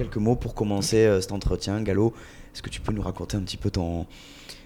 [0.00, 1.82] quelques mots pour commencer euh, cet entretien.
[1.82, 2.14] Gallo,
[2.54, 4.06] est-ce que tu peux nous raconter un petit peu ton,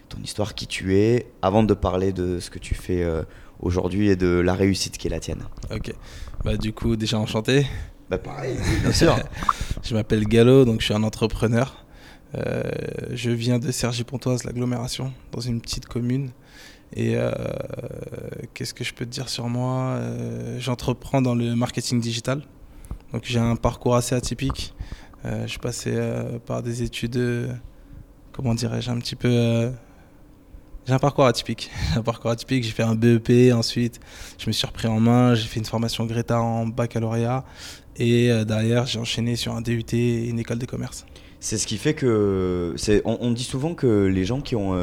[0.09, 3.23] ton histoire, qui tu es, avant de parler de ce que tu fais euh,
[3.59, 5.43] aujourd'hui et de la réussite qui est la tienne?
[5.73, 5.93] Ok.
[6.45, 7.67] Bah, du coup, déjà enchanté.
[8.09, 9.17] Bah, pareil, bien sûr.
[9.83, 11.85] je m'appelle Gallo, donc je suis un entrepreneur.
[12.37, 12.63] Euh,
[13.11, 16.31] je viens de Cergy-Pontoise, l'agglomération, dans une petite commune.
[16.95, 17.33] Et euh,
[18.55, 19.97] qu'est-ce que je peux te dire sur moi?
[19.97, 22.43] Euh, J'entreprends dans le marketing digital.
[23.13, 24.75] Donc j'ai un parcours assez atypique.
[25.25, 25.97] Je suis passé
[26.47, 27.51] par des études,
[28.33, 29.71] comment dirais-je, un petit peu
[30.87, 31.71] j'ai un parcours atypique.
[31.97, 32.63] un parcours atypique.
[32.63, 34.01] J'ai fait un BEP ensuite.
[34.37, 35.35] Je me suis repris en main.
[35.35, 37.43] J'ai fait une formation Greta en baccalauréat.
[37.97, 41.07] Et derrière, j'ai enchaîné sur un DUT et une école de commerce.
[41.41, 42.75] C'est ce qui fait que.
[43.07, 44.75] On, dit souvent que les gens qui ont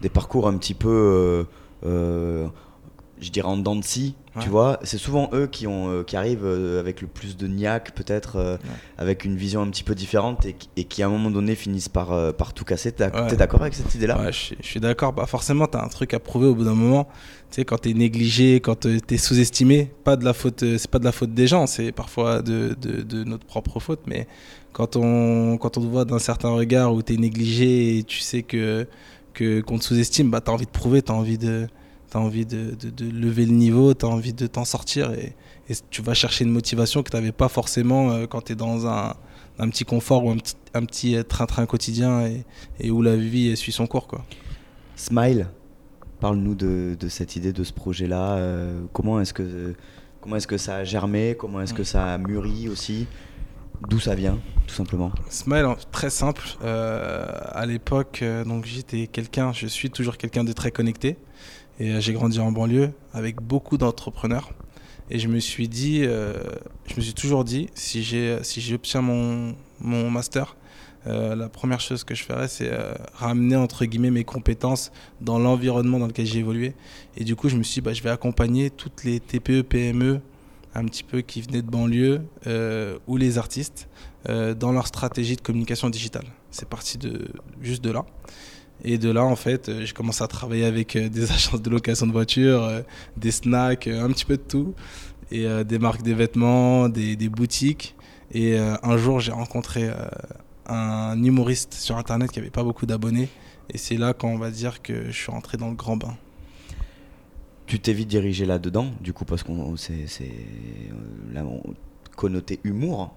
[0.00, 1.44] des parcours un petit peu, euh,
[1.86, 2.48] euh,
[3.20, 4.78] je dirais en dents de scie, tu vois.
[4.82, 8.58] C'est souvent eux qui, ont, euh, qui arrivent avec le plus de niaque, peut-être,
[8.98, 12.34] avec une vision un petit peu différente et, qui à un moment donné finissent par,
[12.34, 12.92] par tout casser.
[12.92, 14.20] T'es es d'accord avec cette idée-là?
[14.20, 15.12] Ouais, je, suis d'accord.
[15.12, 17.08] Bah, forcément, tu as un truc à prouver au bout d'un moment.
[17.50, 20.90] Tu sais, quand tu es négligé, quand tu es sous-estimé, pas de la faute, c'est
[20.90, 24.00] pas de la faute des gens, c'est parfois de, de, de, notre propre faute.
[24.06, 24.28] Mais
[24.72, 28.20] quand on, quand on te voit d'un certain regard où tu es négligé et tu
[28.20, 28.86] sais que
[29.32, 31.66] que qu'on te sous-estime, bah, tu as envie de prouver, tu as envie de
[32.16, 35.34] as envie de, de, lever le niveau, tu as envie de t'en sortir et,
[35.68, 38.56] et, tu vas chercher une motivation que tu n'avais pas forcément euh, quand tu es
[38.56, 39.14] dans un,
[39.58, 42.44] un, petit confort ou un petit, train-train quotidien et,
[42.80, 44.06] et, où la vie suit son cours.
[44.06, 44.24] Quoi.
[44.96, 45.46] Smile,
[46.20, 48.36] parle-nous de, de, cette idée, de ce projet-là.
[48.36, 49.74] Euh, comment est-ce que,
[50.20, 51.34] comment est que ça a germé?
[51.38, 53.06] Comment est-ce que ça a mûri aussi?
[53.88, 56.42] D'où ça vient, tout simplement Smile, très simple.
[56.62, 61.16] Euh, à l'époque, euh, donc j'étais quelqu'un, je suis toujours quelqu'un de très connecté.
[61.78, 64.50] Et euh, j'ai grandi en banlieue avec beaucoup d'entrepreneurs.
[65.08, 69.56] Et je me suis dit, je me suis toujours dit, si j'ai, si j'obtiens mon,
[69.80, 70.54] mon master,
[71.04, 72.70] la première chose que je ferais, c'est
[73.14, 76.74] ramener entre guillemets mes compétences dans l'environnement dans lequel j'ai évolué.
[77.16, 80.20] Et du coup, je me suis dit, bah, je vais accompagner toutes les TPE, PME
[80.74, 83.88] un petit peu qui venaient de banlieue euh, ou les artistes
[84.28, 86.26] euh, dans leur stratégie de communication digitale.
[86.50, 87.28] C'est parti de,
[87.60, 88.04] juste de là.
[88.82, 92.06] Et de là, en fait, euh, j'ai commencé à travailler avec des agences de location
[92.06, 92.82] de voitures,
[93.16, 94.74] des snacks, un petit peu de tout,
[95.30, 97.94] et des marques des vêtements, des, des boutiques.
[98.32, 99.90] Et un jour, j'ai rencontré
[100.66, 103.28] un humoriste sur Internet qui n'avait pas beaucoup d'abonnés.
[103.72, 106.16] Et c'est là qu'on va dire que je suis rentré dans le grand bain
[107.70, 109.94] tu t'es vite dirigé là-dedans, du coup, parce qu'on c'est
[111.36, 111.58] euh,
[112.16, 113.14] connoté humour,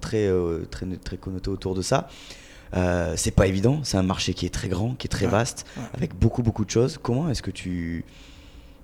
[0.00, 2.06] très, euh, très, très connoté autour de ça.
[2.74, 5.66] Euh, c'est pas évident, c'est un marché qui est très grand, qui est très vaste,
[5.92, 6.98] avec beaucoup beaucoup de choses.
[7.02, 8.04] Comment est-ce que tu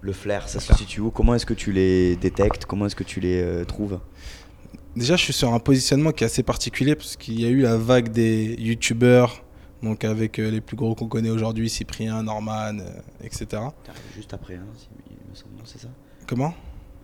[0.00, 1.12] le flair, ça se situe où?
[1.12, 2.66] Comment est-ce que tu les détectes?
[2.66, 4.00] Comment est-ce que tu les trouves?
[4.96, 7.60] Déjà, je suis sur un positionnement qui est assez particulier parce qu'il y a eu
[7.60, 9.44] la vague des youtubeurs,
[9.82, 12.78] donc avec les plus gros qu'on connaît aujourd'hui, Cyprien, Norman,
[13.22, 13.62] etc.
[14.14, 14.66] Juste après, hein,
[15.64, 15.88] c'est ça?
[16.26, 16.54] Comment?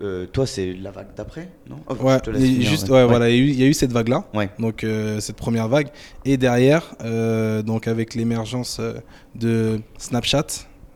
[0.01, 1.79] Euh, toi, c'est la vague d'après, non?
[1.89, 2.19] Oh, Ouais,
[2.61, 4.25] juste, ouais, voilà, il y, a eu cette vague-là,
[4.59, 5.89] donc euh, cette première vague,
[6.25, 8.81] et derrière, euh, donc avec l'émergence
[9.35, 10.47] de Snapchat,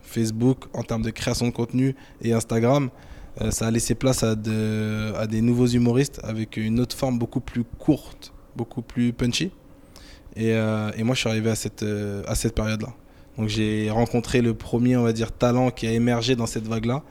[0.03, 2.91] Facebook en termes de création de contenu et Instagram,
[3.51, 7.41] ça a laissé place à, de, à, des nouveaux humoristes avec une autre forme beaucoup
[7.41, 9.51] plus courte, beaucoup plus punchy.
[10.37, 11.85] Et, et moi, je suis arrivé à cette,
[12.27, 12.95] à cette période-là.
[13.39, 17.03] Donc j'ai rencontré le premier, on va dire, talent qui a émergé dans cette vague-là.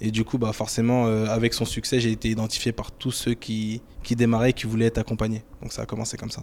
[0.00, 3.34] Et du coup, bah, forcément, euh, avec son succès, j'ai été identifié par tous ceux
[3.34, 5.42] qui, qui démarraient et qui voulaient être accompagnés.
[5.62, 6.42] Donc ça a commencé comme ça.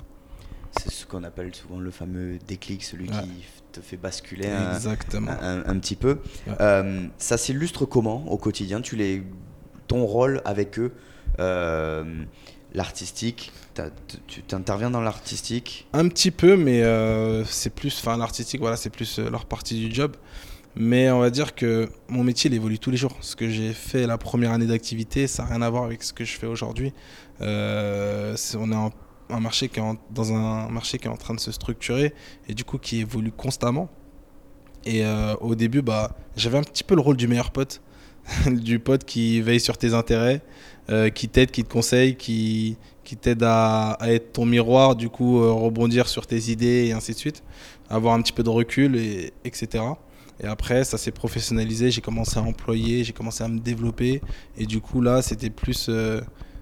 [0.80, 3.44] C'est ce qu'on appelle souvent le fameux déclic, celui qui
[3.74, 4.74] te fait basculer un,
[5.66, 6.20] un, petit peu.
[6.62, 8.80] Euh, ça s'illustre comment au quotidien?
[8.82, 9.24] Tu les,
[9.88, 10.94] Ton rôle avec eux
[11.40, 12.24] euh,
[12.74, 13.52] L'artistique,
[14.28, 16.84] tu interviens dans l'artistique Un petit peu, mais
[17.46, 20.16] c'est plus, enfin l'artistique, voilà, c'est plus leur partie du job.
[20.76, 23.18] Mais on va dire que mon métier il évolue tous les jours.
[23.22, 26.14] Ce que j'ai fait la première année d'activité, ça n'a rien à voir avec ce
[26.14, 26.94] que je fais aujourd'hui.
[27.42, 28.76] Euh, on est
[29.30, 32.14] un marché qui est dans un marché qui est en train de se structurer
[32.48, 33.90] et du coup qui évolue constamment.
[34.86, 37.82] Et euh, au début, bah, j'avais un petit peu le rôle du meilleur pote,
[38.48, 40.42] du pote qui veille sur tes intérêts,
[40.90, 45.40] euh, qui t'aide, qui te conseille, qui, qui t'aide à, être ton miroir, du coup
[45.40, 47.44] rebondir sur tes idées et ainsi de suite,
[47.90, 49.84] avoir un petit peu de recul, et, etc.
[50.44, 54.22] Et après, ça s'est professionnalisé, j'ai commencé à employer, j'ai commencé à me développer.
[54.58, 55.88] Et du coup, là, c'était plus.
[55.88, 56.20] Euh,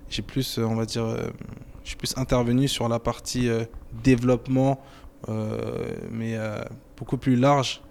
[0.09, 1.05] j'ai plus, euh, on va dire.
[1.05, 1.29] Euh,
[1.85, 3.49] je plus intervenu sur la partie
[4.03, 4.79] développement,
[6.11, 6.37] mais
[6.95, 7.81] beaucoup plus large,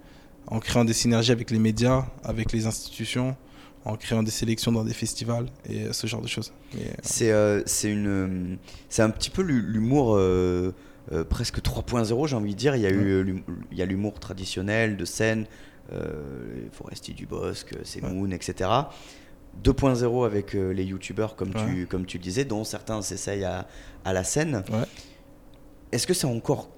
[0.47, 3.35] en créant des synergies avec les médias, avec les institutions,
[3.85, 6.53] en créant des sélections dans des festivals et ce genre de choses.
[7.01, 7.31] C'est
[7.65, 8.57] c'est une
[8.89, 10.19] c'est un petit peu l'humour
[11.29, 12.75] presque 3.0 j'ai envie de dire.
[12.75, 15.45] Il y a eu il y a l'humour traditionnel de scène,
[16.71, 18.69] Foresti du Bosque, c'est Moon, etc.
[19.63, 23.67] 2.0 avec les youtubeurs comme tu comme tu disais, dont certains s'essayent à,
[24.05, 24.63] à la scène.
[25.91, 26.69] Est-ce que c'est encore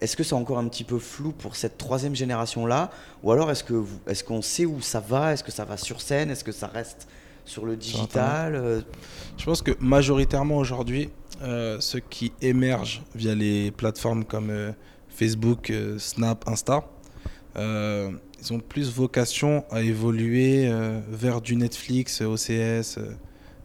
[0.00, 2.90] est-ce que c'est encore un petit peu flou pour cette troisième génération-là
[3.22, 5.32] Ou alors est-ce qu'on est qu'on sait où ça va?
[5.32, 6.30] Est-ce que ça va sur scène?
[6.30, 7.08] Est-ce que ça reste
[7.44, 8.80] sur le digital euh?
[9.38, 11.10] Je pense que majoritairement aujourd'hui,
[11.42, 14.72] euh, ceux qui émergent via les plateformes comme euh,
[15.08, 16.84] Facebook, Snap, Insta,
[17.56, 20.70] ils ont plus vocation à évoluer
[21.10, 23.00] vers du Netflix, OCS,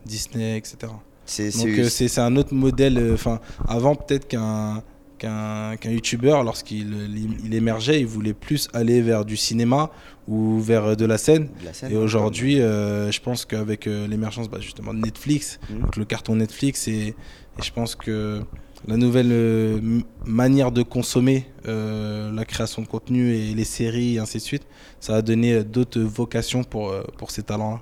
[0.04, 0.92] Disney, etc.
[1.38, 3.12] Donc c'est un autre modèle.
[3.14, 4.82] Enfin, avant peut-être qu'un
[5.24, 9.90] qu'un youtubeur, lorsqu'il il émergeait, il voulait plus aller vers du cinéma
[10.28, 11.50] ou vers de la scène.
[11.90, 15.76] et aujourd'hui, euh, je pense qu'avec euh, l'émergence bah, justement de Netflix, mmh.
[15.98, 17.16] le carton Netflix, et,
[17.62, 18.42] je pense que
[18.88, 24.38] la nouvelle euh, manière de consommer la création de contenu et les séries et ainsi
[24.38, 24.64] de suite,
[25.00, 27.82] ça a donné d'autres vocations pour, pour ces talents-là.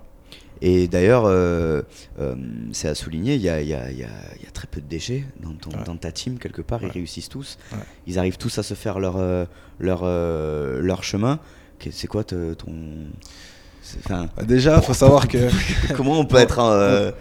[0.62, 1.82] Et d'ailleurs, euh,
[2.20, 2.36] euh,
[2.72, 5.54] c'est à souligner, il y a, y, a, y a, très peu de déchets dans,
[5.54, 7.58] ton, dans ta team, quelque part, ils réussissent tous.
[8.06, 9.46] Ils arrivent tous à se faire leur, euh,
[9.80, 11.40] leur, leur chemin.
[11.92, 12.56] C'est quoi ton...
[14.06, 15.50] Enfin, bah, Déjà, il faut savoir que...
[15.96, 17.14] comment on peut être...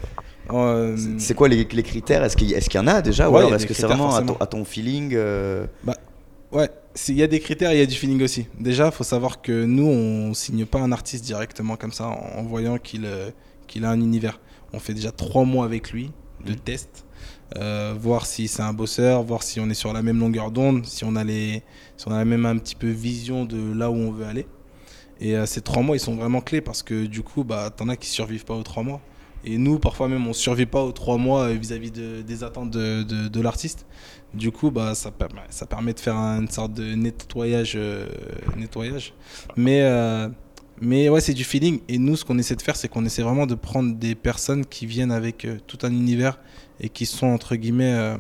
[1.17, 2.23] c'est quoi les, les critères?
[2.23, 3.31] Est-ce qu'il est y en a déjà?
[3.31, 5.17] Ou alors est-ce que c'est vraiment à ton, à ton, feeling
[5.83, 5.95] bah,
[6.53, 6.69] Ouais,
[7.09, 8.49] il y a des critères, il y a du feeling aussi.
[8.59, 12.43] Déjà, il faut savoir que nous, on signe pas un artiste directement comme ça en,
[12.43, 13.31] voyant qu'il euh,
[13.69, 14.41] qu'il a un univers.
[14.73, 16.11] On fait déjà trois mois avec lui
[16.45, 16.57] de mmh.
[16.57, 17.07] test,
[17.57, 20.85] euh, voir si c'est un bosseur, voir si on est sur la même longueur d'onde,
[20.87, 21.63] si on a les,
[21.97, 24.49] si on a même un petit peu vision de là où on veut aller.
[25.21, 27.89] Et euh, ces trois mois, ils sont vraiment clés parce que du coup, bah, t'en
[27.89, 29.01] as qui survivent pas aux trois mois.
[29.45, 32.71] Et nous, parfois même, on ne survit pas aux trois mois vis-à-vis de, des attentes
[32.71, 33.87] de, de, de l'artiste.
[34.33, 37.75] Du coup, bah, ça, permet, ça permet de faire une sorte de nettoyage.
[37.77, 38.07] Euh,
[38.57, 39.13] nettoyage.
[39.57, 40.29] Mais, euh,
[40.81, 41.81] mais ouais, c'est du feeling.
[41.89, 44.65] Et nous, ce qu'on essaie de faire, c'est qu'on essaie vraiment de prendre des personnes
[44.65, 46.39] qui viennent avec euh, tout un univers
[46.79, 48.17] et qui sont, entre guillemets,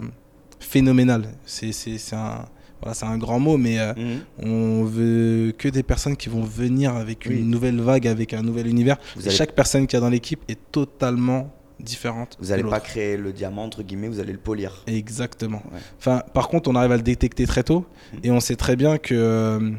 [0.58, 1.32] phénoménales.
[1.46, 1.72] C'est
[2.12, 2.46] un.
[2.82, 4.20] Voilà, c'est un grand mot, mais mhm.
[4.38, 8.66] on veut que des personnes qui vont venir avec une nouvelle vague, avec un nouvel
[8.66, 8.96] univers.
[9.28, 11.52] Chaque personne qui a dans l'équipe est totalement
[12.40, 14.82] Vous n'allez pas créer le diamant, entre guillemets, vous allez le polir.
[14.86, 15.62] Exactement.
[15.98, 18.18] Enfin, par contre, on arrive à le détecter très tôt hmm.
[18.24, 19.70] et on sait très bien que euh,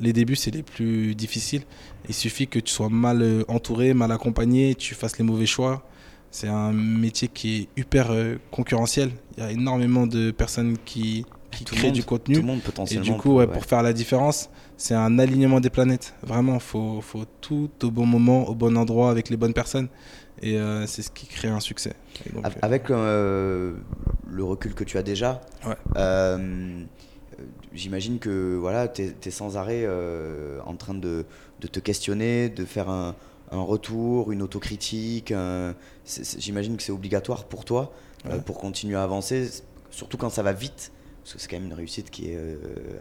[0.00, 1.62] les débuts, c'est les plus difficiles.
[2.08, 5.82] Il suffit que tu sois mal euh, entouré, mal accompagné, tu fasses les mauvais choix.
[6.30, 9.10] C'est un métier qui est hyper euh, concurrentiel.
[9.36, 11.24] Il y a énormément de personnes qui,
[11.64, 12.34] créent du contenu.
[12.34, 13.06] Tout le monde potentiellement.
[13.06, 16.14] Et du coup, pour faire la différence, c'est un alignement des planètes.
[16.22, 19.88] Vraiment, il faut, faut tout au bon moment, au bon endroit, avec les bonnes personnes.
[20.42, 21.94] Et euh, c'est ce qui crée un succès.
[22.34, 23.74] Euh, avec euh,
[24.28, 25.40] le recul que tu as déjà,
[27.72, 29.86] j'imagine que voilà, tu es, sans arrêt
[30.64, 31.24] en train de,
[31.60, 33.14] de, te questionner, de faire un,
[33.50, 35.32] un retour, une autocritique.
[36.38, 37.92] J'imagine que c'est obligatoire pour toi
[38.44, 39.48] pour continuer à avancer,
[39.90, 40.90] surtout quand ça va vite,
[41.26, 42.38] parce que c'est quand même une réussite qui est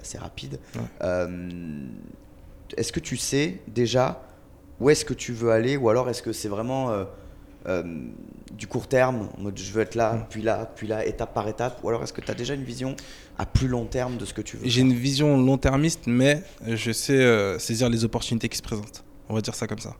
[0.02, 0.60] assez rapide.
[2.76, 4.22] est-ce que tu sais déjà
[4.80, 7.06] où est-ce que tu veux aller ou alors est-ce que c'est vraiment
[7.68, 7.84] euh,
[8.52, 11.48] du court terme, en mode je veux être là, puis là, puis là, étape par
[11.48, 12.96] étape Ou alors est-ce que tu as déjà une vision
[13.38, 14.68] à plus long terme de ce que tu veux?
[14.68, 19.04] J'ai une vision long-termiste, mais je sais euh, saisir les opportunités qui se présentent.
[19.30, 19.96] On va dire ça comme ça.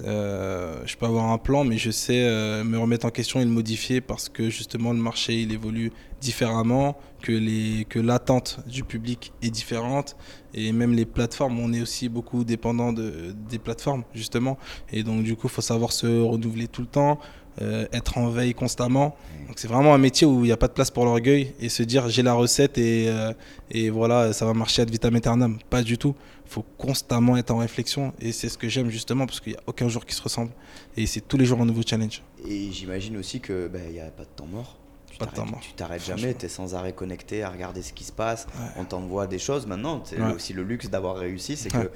[0.00, 3.44] Euh, je peux avoir un plan, mais je sais euh, me remettre en question et
[3.44, 8.84] le modifier parce que justement le marché il évolue différemment, que les que l'attente du
[8.84, 10.16] public est différente.
[10.54, 14.58] Et même les plateformes, on est aussi beaucoup dépendant de, des plateformes justement.
[14.92, 17.18] Et donc du coup faut savoir se renouveler tout le temps,
[17.60, 19.14] euh, être en veille constamment.
[19.46, 21.68] Donc c'est vraiment un métier où il n'y a pas de place pour l'orgueil et
[21.68, 23.34] se dire j'ai la recette et, euh,
[23.70, 25.58] et voilà ça va marcher ad vitam aeternam.
[25.68, 26.14] Pas du tout.
[26.46, 29.58] Il faut constamment être en réflexion et c'est ce que j'aime justement parce qu'il n'y
[29.58, 30.50] a aucun jour qui se ressemble
[30.96, 32.22] et c'est tous les jours un nouveau challenge.
[32.48, 34.78] Et j'imagine aussi qu'il n'y a pas de temps mort.
[35.10, 35.60] Tu pas de temps mort.
[35.60, 38.46] Tu t'arrêtes jamais, tu es sans arrêt connecté à regarder ce qui se passe.
[38.78, 40.02] On t'envoie des choses maintenant.
[40.04, 41.90] C'est aussi le luxe d'avoir réussi, c'est que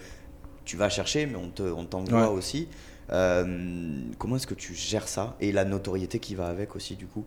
[0.66, 2.68] tu vas chercher mais on t'envoie on aussi.
[3.10, 7.06] Euh, comment est-ce que tu gères ça et la notoriété qui va avec aussi du
[7.06, 7.24] coup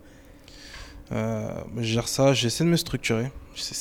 [1.11, 3.31] euh, Je gère ça, j'essaie de me structurer,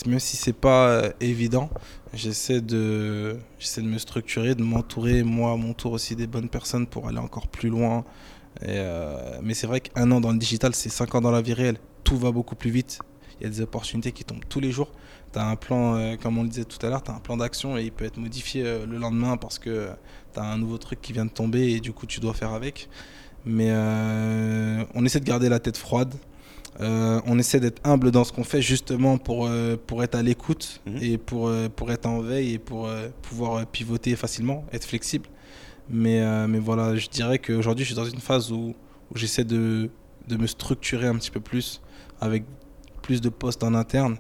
[0.07, 1.71] même si c'est pas euh, évident,
[2.15, 6.49] j'essaie de, j'essaie de me structurer, de m'entourer moi à mon tour aussi des bonnes
[6.49, 8.05] personnes pour aller encore plus loin.
[8.63, 11.79] Mais c'est vrai qu'un an dans le digital, c'est cinq ans dans la vie réelle.
[12.03, 12.99] Tout va beaucoup plus vite.
[13.41, 14.91] il y a des opportunités qui tombent tous les jours.
[15.33, 17.21] Tu as un plan, euh, comme on le disait tout à l'heure, tu as un
[17.21, 19.89] plan d'action et il peut être modifié euh, le lendemain parce que
[20.33, 22.53] tu as un nouveau truc qui vient de tomber et du coup tu dois faire
[22.53, 22.89] avec.
[23.47, 23.73] Mais
[24.95, 26.15] on essaie de garder la tête froide.
[26.81, 29.49] on essaie d'être humble dans ce qu'on fait justement pour,
[29.87, 30.99] pour être à l'écoute mhm.
[31.01, 32.91] et pour, pour être en veille et pour
[33.23, 35.29] pouvoir pivoter facilement, être flexible.
[35.89, 38.75] Mais, mais voilà, je dirais qu'aujourd'hui je suis dans une phase où,
[39.11, 39.89] où j'essaie de,
[40.29, 41.81] de me structurer un petit peu plus
[42.21, 42.45] avec
[43.03, 44.17] plus de postes en interne.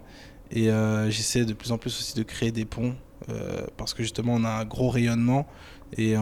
[0.51, 2.95] Et euh, j'essaie de plus en plus aussi de créer des ponts
[3.29, 5.47] euh, parce que justement on a un gros rayonnement
[5.97, 6.15] et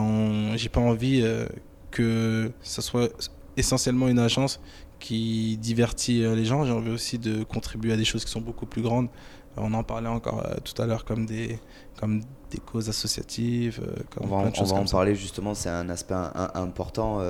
[0.57, 1.47] j'ai pas envie euh,
[1.91, 3.11] que ça soit
[3.57, 4.61] essentiellement une agence
[4.99, 6.65] qui divertit les gens.
[6.65, 9.09] J'ai envie aussi de contribuer à des choses qui sont beaucoup plus grandes.
[9.57, 11.59] On en parlait encore tout à l'heure comme des,
[11.99, 13.81] comme des causes associatives.
[14.11, 16.15] Comme on va, on va en parler justement, c'est un aspect
[16.55, 17.21] important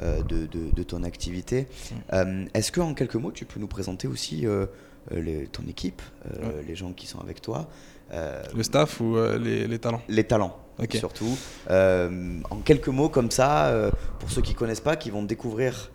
[0.00, 1.68] de, de, ton activité.
[2.12, 2.46] Mm.
[2.54, 4.46] Est-ce que en quelques mots, tu peux nous présenter aussi
[5.12, 6.02] euh, ton équipe,
[6.66, 7.68] les gens qui sont avec toi
[8.12, 10.02] Le staff ou les, les, talents?
[10.08, 10.58] Les talents,
[10.90, 11.36] surtout.
[11.68, 13.72] en quelques mots comme ça,
[14.18, 15.90] pour ceux qui connaissent pas, qui vont découvrir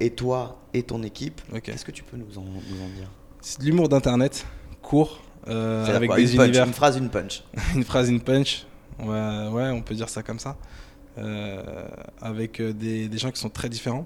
[0.00, 3.10] et toi et ton équipe, qu'est-ce que tu peux nous en, nous en dire?
[3.40, 4.46] C'est de l'humour d'internet,
[4.82, 6.66] court, avec des univers.
[6.66, 7.44] Une phrase, une punch.
[7.74, 8.66] une phrase, une punch.
[8.98, 10.56] Ouais, ouais, on peut dire ça comme ça.
[11.16, 11.86] Euh,
[12.20, 14.04] avec euh, des, des, gens qui sont très différents,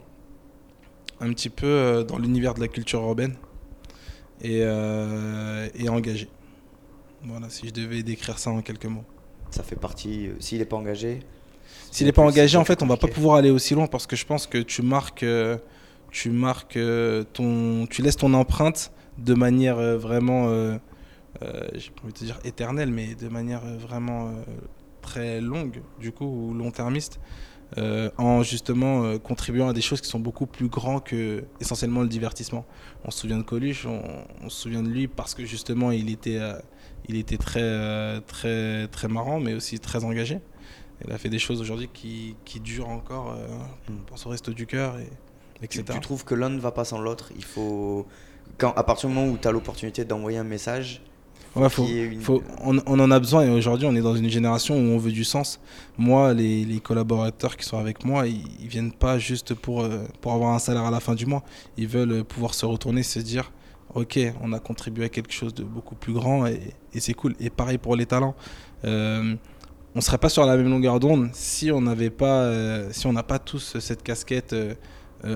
[1.21, 3.35] un petit peu euh, dans l'univers de la culture urbaine
[4.43, 6.29] et, et engagé.
[7.25, 9.05] Voilà, si je devais décrire ça en quelques mots.
[9.51, 10.31] Ça fait partie.
[10.39, 11.21] S'il n'est pas engagé.
[11.91, 14.17] S'il n'est pas engagé, en fait, on va pas pouvoir aller aussi loin parce que
[14.17, 15.25] je pense que tu marques,
[16.11, 16.79] tu marques
[17.33, 20.79] ton, tu laisses ton empreinte de manière vraiment, euh,
[21.75, 24.33] j'ai envie de dire éternelle, mais de manière vraiment
[25.03, 27.19] très longue, du coup, ou long-termiste,
[27.77, 32.01] euh, en justement euh, contribuant à des choses qui sont beaucoup plus grands que essentiellement
[32.01, 32.65] le divertissement.
[33.05, 36.39] On se souvient de Coluche, on, se souvient de lui parce que justement il était,
[36.39, 36.59] euh,
[37.09, 40.41] il était très, très, très marrant, mais aussi très engagé.
[41.05, 43.39] Il a fait des choses aujourd'hui qui, qui, durent encore,
[43.89, 45.09] on pense au reste du cœur, et,
[45.63, 45.85] etc.
[45.87, 47.31] Tu, tu trouves que l'un ne va pas sans l'autre?
[47.37, 48.07] Il faut,
[48.57, 51.03] quand, à partir du moment où tu as l'opportunité d'envoyer un message,
[52.21, 55.13] faut, on, en a besoin et aujourd'hui on est dans une génération où on veut
[55.13, 55.61] du sens.
[55.97, 60.33] Moi, les, collaborateurs qui sont avec moi, ils, ils viennent pas juste pour, euh, pour
[60.33, 61.43] avoir un salaire à la fin du mois.
[61.77, 63.51] Ils veulent pouvoir se retourner, se dire
[63.95, 66.61] ok, on a contribué à quelque chose de beaucoup plus grand et,
[66.99, 67.35] c'est cool.
[67.41, 68.35] Et pareil pour les talents.
[68.85, 69.35] Euh,
[69.95, 73.13] on serait pas sur la même longueur d'onde si on n'avait pas, euh, si on
[73.13, 74.55] n'a pas tous cette casquette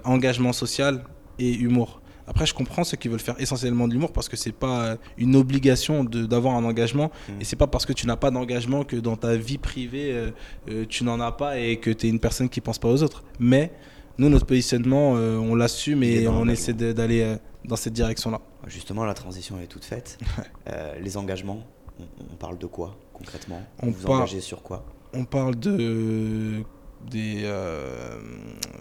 [0.05, 1.03] engagement social
[1.41, 2.02] et humour.
[2.27, 5.37] Après, je comprends ceux qui veulent faire essentiellement de l'humour parce que c'est pas une
[5.37, 7.33] obligation d'avoir un engagement mmh.
[7.41, 10.31] et c'est pas parce que tu n'as pas d'engagement que dans ta vie privée euh,
[10.69, 13.03] euh, tu n'en as pas et que tu es une personne qui pense pas aux
[13.03, 13.25] autres.
[13.39, 13.73] Mais
[14.19, 18.41] nous, notre positionnement, euh, on l'assume et on essaie d'aller dans cette direction-là.
[18.67, 20.19] Justement, la transition est toute faite.
[21.01, 21.65] les engagements,
[21.99, 23.63] on, parle de quoi concrètement?
[23.83, 24.85] On vous parle, sur quoi?
[25.13, 26.63] On parle de
[27.11, 28.19] des, euh,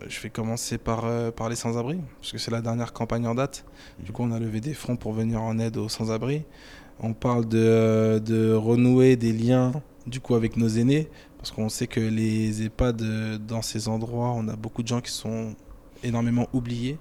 [0.08, 3.36] je vais commencer par, euh, par les sans-abri, parce que c'est la dernière campagne en
[3.36, 3.66] date.
[4.00, 6.44] Du coup, on a levé des fonds pour venir en aide aux sans-abri.
[7.00, 9.72] On parle de, de, renouer des liens
[10.08, 14.48] du coup avec nos aînés, parce qu'on sait que les EHPAD dans ces endroits, on
[14.48, 15.56] a beaucoup de gens qui sont
[16.04, 16.98] énormément oubliés.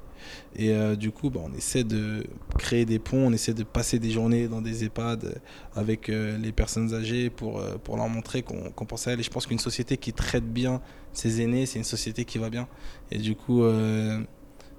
[0.57, 2.25] Et euh, du coup, bah, on essaie de
[2.59, 5.41] créer des ponts, on essaie de passer des journées dans des EHPAD
[5.75, 9.21] avec euh, les personnes âgées pour, euh, pour leur montrer qu'on pense à elles.
[9.21, 10.81] Et je pense qu'une société qui traite bien
[11.13, 12.69] ses aînés, c'est une société qui va bien.
[13.11, 13.65] Et du coup,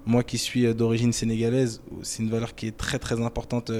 [0.06, 3.70] moi qui suis d'origine sénégalaise, c'est une valeur qui est très très importante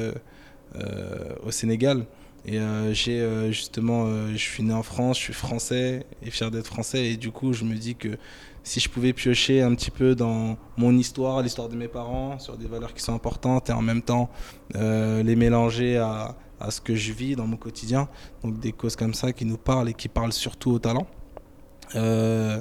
[1.43, 2.07] au Sénégal.
[2.45, 2.59] Et
[2.93, 7.13] j'ai justement, je suis né en France, je suis français et fier d'être français.
[7.13, 8.19] Et du coup, je me dis que
[8.65, 12.57] si je pouvais piocher un petit peu dans mon histoire, l'histoire de mes parents, sur
[12.57, 14.31] des valeurs qui sont importantes et en même temps
[14.77, 18.09] euh, les mélanger à, à, ce que je vis dans mon quotidien.
[18.43, 21.09] Donc des causes comme ça qui nous parlent et qui parlent surtout aux talents.
[21.95, 22.61] Euh,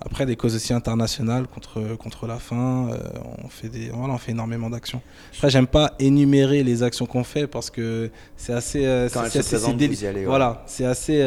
[0.00, 2.88] après, des causes aussi internationales contre, contre la faim.
[2.90, 2.98] Euh,
[3.42, 5.00] on, fait des, voilà, on fait énormément d'actions.
[5.34, 8.82] Après, j'aime pas énumérer les actions qu'on fait parce que c'est assez.
[9.12, 9.56] Quand c'est assez,
[10.26, 11.22] Voilà, c'est assez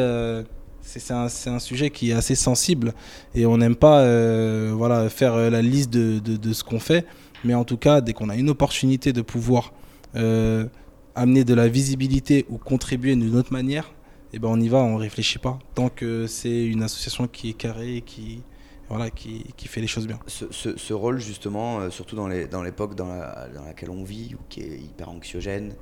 [0.88, 2.94] c'est un, un, sujet qui est assez sensible
[3.34, 7.06] et on n'aime pas euh, voilà, faire euh, la liste de, de, ce qu'on fait.
[7.44, 9.72] Mais en tout cas, dès qu'on a une opportunité de pouvoir
[10.16, 10.66] euh,
[11.14, 13.92] amener de la visibilité ou contribuer d'une autre manière,
[14.32, 15.58] eh ben on y va, on réfléchit pas.
[15.74, 18.42] Tant que c'est une association qui est carrée, qui,
[18.88, 20.18] voilà, qui, qui fait les choses bien.
[20.26, 24.78] Ce, ce, rôle, justement, surtout dans l'époque dans, dans, dans, laquelle on vit, qui est
[24.78, 25.74] hyper anxiogène,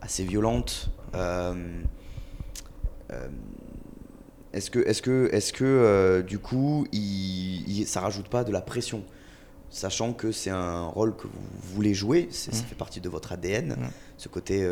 [0.00, 0.90] assez violente,
[4.52, 8.60] est-ce que, est-ce que, est-ce que euh, du coup, il, ça rajoute pas de la
[8.60, 9.02] pression
[9.70, 13.76] sachant que c'est un rôle que vous voulez jouer, ça fait partie de votre ADN,
[14.16, 14.66] ce côté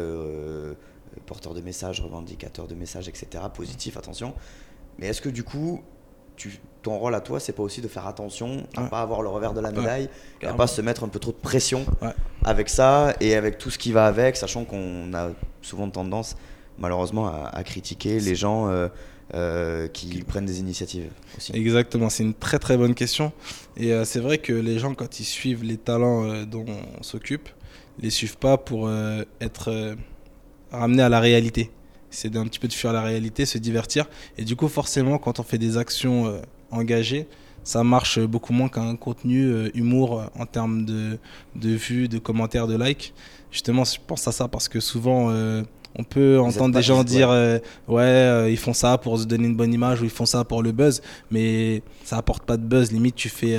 [1.27, 4.35] porteur de messages, revendicateur de messages, etc., positif, attention.
[4.99, 5.83] Mais est-ce que du coup,
[6.37, 9.23] tu, ton rôle à toi, c'est pas aussi de faire attention à ne pas avoir
[9.23, 10.09] le revers de la médaille,
[10.43, 11.85] à pas se mettre un peu trop de pression
[12.45, 15.31] avec ça et avec tout ce qui va avec, sachant qu'on a
[15.63, 16.37] souvent tendance,
[16.79, 18.89] malheureusement, à, critiquer les gens euh,
[19.35, 21.53] euh, qui prennent des initiatives aussi.
[21.55, 23.33] Exactement, c'est une très très bonne question.
[23.77, 26.67] Et euh, c'est vrai que les gens, quand ils suivent les talents dont
[26.99, 27.49] on s'occupe,
[27.99, 28.91] les suivent pas pour
[29.41, 29.97] être
[30.71, 31.71] ramenés à la réalité
[32.17, 34.07] c'est d'un petit peu de fuir la réalité, se divertir.
[34.39, 36.41] Et du coup, forcément, quand on fait des actions euh,
[36.71, 37.29] engagées,
[37.63, 41.19] ça marche beaucoup moins qu'un contenu euh, humour euh, en termes de,
[41.57, 43.13] de vues, de commentaires, de likes.
[43.51, 45.31] Justement, je pense à ça parce que souvent,
[45.99, 47.31] on peut entendre des gens dire
[47.89, 50.63] ouais, ils font ça pour se donner une bonne image ou ils font ça pour
[50.63, 51.01] le buzz,
[51.31, 52.93] mais ça apporte pas de buzz.
[52.93, 53.59] Limite, tu fais,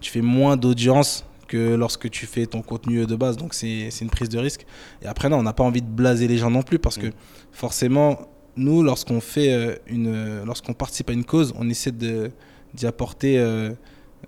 [0.00, 3.36] tu fais moins d'audience que lorsque tu fais ton contenu de base.
[3.36, 4.64] Donc c'est une prise de risque.
[5.02, 7.08] Et après, non, on n'a pas envie de blaser les gens non plus parce que
[7.08, 7.12] mm.
[7.52, 8.20] forcément,
[8.56, 13.36] nous, lorsqu'on fait euh, une, lorsqu'on participe à une cause, on essaie d'y apporter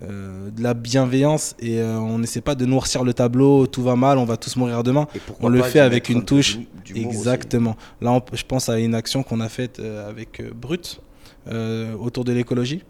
[0.01, 3.95] euh, euh, de la bienveillance et on n'essaie pas de noircir le tableau, tout va
[3.95, 5.07] mal, on va tous mourir demain.
[5.39, 6.57] On le fait avec une touche.
[6.93, 7.75] Exactement.
[8.01, 11.01] Là, je pense à une action qu'on a faite avec Brut
[11.99, 12.83] autour de l'écologie.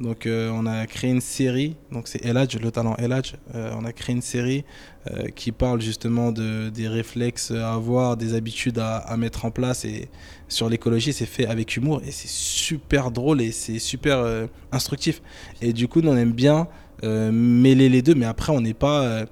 [0.00, 3.34] Donc euh, on a créé une série, donc c'est Eladj, le talent Eladj.
[3.54, 4.64] Euh, on a créé une série
[5.08, 9.84] euh, qui parle justement de, des réflexes à avoir, des habitudes à, mettre en place.
[9.84, 10.08] Et
[10.48, 15.22] sur l'écologie, c'est fait avec humour et c'est super drôle et c'est super instructif.
[15.62, 16.66] Et du coup, nous, on aime bien
[17.02, 19.24] mêler les deux, mais après, on n'est pas,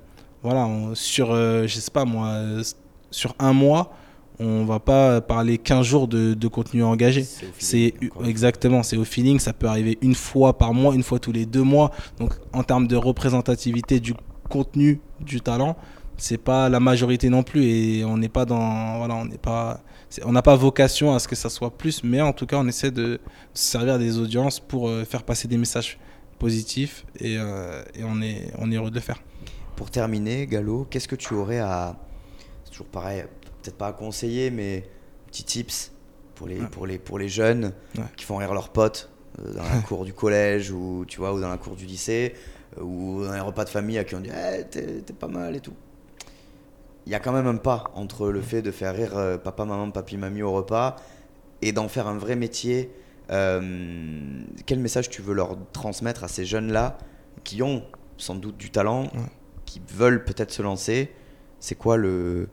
[0.43, 2.41] voilà, sur, je sais pas moi,
[3.11, 3.93] sur un mois
[4.43, 7.27] on va pas parler 15 jours de, contenu engagé.
[7.59, 7.95] C'est
[8.25, 9.39] exactement, c'est au feeling.
[9.39, 11.91] Ça peut arriver une fois par mois, une fois tous les deux mois.
[12.19, 14.15] Donc, en termes de représentativité du
[14.49, 15.77] contenu, du talent,
[16.17, 17.65] c'est pas la majorité non plus.
[17.65, 19.81] Et on n'est pas dans, voilà, on n'est pas,
[20.25, 22.67] on n'a pas vocation à ce que ça soit plus, mais en tout cas, on
[22.67, 23.21] essaie de
[23.55, 25.99] servir des audiences pour euh, faire passer des messages
[26.39, 29.21] positifs et, euh, et on est, on est heureux de le faire.
[29.77, 31.97] Pour terminer, Gallo, qu'est-ce que tu aurais à,
[32.65, 33.25] c'est toujours pareil
[33.63, 34.85] peut-être pas à conseiller, mais
[35.27, 35.93] petits tips
[36.35, 37.73] pour les, pour les, pour les jeunes
[38.17, 41.41] qui font rire leurs potes euh, dans la cour du collège ou, tu vois, ou
[41.41, 42.35] dans la cour du lycée
[42.79, 45.57] euh, ou dans les repas de famille à qui on dit eh, t'es pas mal
[45.57, 45.75] et tout.
[47.07, 49.65] Il y a quand même un pas entre le fait de faire rire euh, papa,
[49.65, 50.97] maman, papi, mamie au repas
[51.61, 52.91] et d'en faire un vrai métier.
[53.29, 56.99] quel message tu veux leur transmettre à ces jeunes-là
[57.45, 57.85] qui ont
[58.19, 59.11] sans doute du talent,
[59.65, 61.13] qui veulent peut-être se lancer?
[61.61, 62.49] C'est quoi le,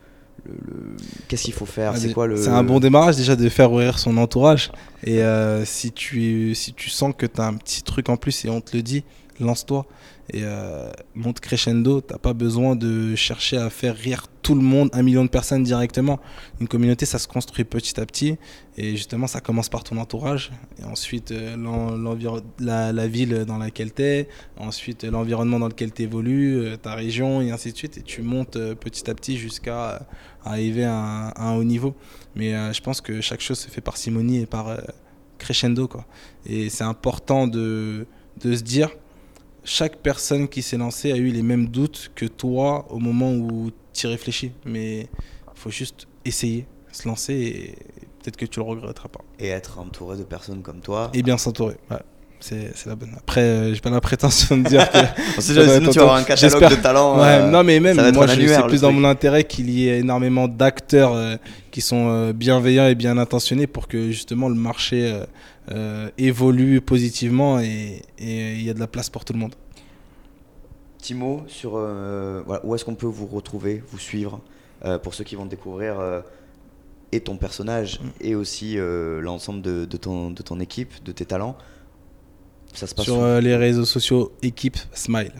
[1.28, 1.98] qu'est-ce qu'il faut faire?
[1.98, 4.72] C'est quoi le C'est un bon démarrage déjà de faire rire son entourage.
[5.04, 8.46] Et euh, si tu si tu sens que tu as un petit truc en plus
[8.46, 9.04] et on te le dit,
[9.40, 9.86] lance-toi
[10.32, 12.02] et euh, monte crescendo.
[12.02, 15.64] T'as pas besoin de chercher à faire rire tout le monde, un million de personnes
[15.64, 16.20] directement.
[16.60, 18.38] Une communauté, ça se construit petit à petit.
[18.78, 20.52] Et justement, ça commence par ton entourage.
[20.80, 21.56] Et ensuite, euh,
[22.60, 24.30] la, ville dans laquelle tu es.
[24.58, 27.98] Ensuite, l'environnement dans lequel tu évolues, euh, ta région, et ainsi de suite.
[27.98, 30.08] Et tu montes petit à petit jusqu'à
[30.46, 31.96] arriver à un, à un, haut niveau.
[32.36, 34.78] Mais je pense que chaque chose se fait par simonie et par
[35.40, 35.88] crescendo.
[35.88, 36.06] Quoi.
[36.46, 38.06] Et c'est important de,
[38.42, 38.90] de se dire
[39.64, 43.72] chaque personne qui s'est lancée a eu les mêmes doutes que toi au moment où
[43.94, 44.52] tu y réfléchis.
[44.66, 45.08] Mais il
[45.56, 47.76] faut juste essayer, se lancer et
[48.20, 49.22] peut-être que tu le regretteras pas.
[49.40, 51.12] Et être entouré de personnes comme toi.
[51.14, 51.78] Et bien s'entourer,
[52.42, 53.12] C'est, la bonne.
[53.18, 54.98] Après, euh, j'ai pas la prétention de dire que.
[55.38, 57.22] On sait jamais, tu vas avoir un catalogue de talents.
[57.22, 61.14] Euh, non, mais même, moi, c'est plus dans mon intérêt qu'il y ait énormément d'acteurs
[61.14, 61.36] euh,
[61.72, 65.14] qui sont bienveillants et bien intentionnés pour que justement le marché
[65.72, 69.54] euh, évolue positivement et il y a de la place pour tout le monde.
[70.98, 74.42] Timo, sur euh, où est-ce qu'on peut vous retrouver, vous suivre,
[74.84, 76.24] euh, pour ceux qui vont découvrir
[77.12, 78.08] et ton personnage mm.
[78.22, 81.56] et aussi l'ensemble de, ton, de ton équipe, de tes talents
[82.74, 85.34] ça se passe Sur les réseaux sociaux, équipe Smile.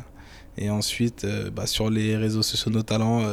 [0.58, 3.24] Et ensuite, bah, sur les réseaux sociaux Nos Talents,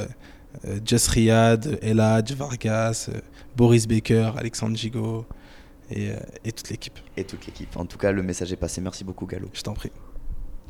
[0.85, 3.11] Just Riyad, Eladj, Vargas,
[3.57, 5.27] Boris Baker, Alexandre Gigot,
[5.91, 6.99] et, euh, et toute l'équipe.
[7.17, 7.77] Et toute l'équipe.
[7.77, 8.81] En tout cas, le message est passé.
[8.81, 9.49] Merci beaucoup, Gallo.
[9.53, 9.91] Je t'en prie.